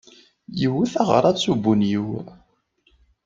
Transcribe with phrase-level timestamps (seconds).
[0.65, 2.07] Iwet aɣrab s ubunyiw.